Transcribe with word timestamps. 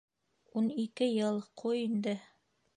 Ун 0.61 0.71
ике 0.85 1.11
йыл, 1.17 1.39
ҡуй 1.63 1.85
инде. 1.85 2.19